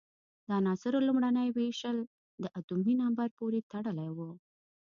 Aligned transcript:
د 0.47 0.49
عناصرو 0.59 1.05
لومړنۍ 1.07 1.47
وېشل 1.51 1.97
د 2.43 2.45
اتومي 2.59 2.93
نمبر 3.03 3.27
پورې 3.39 3.59
تړلی 3.71 4.09
وو. 4.17 4.31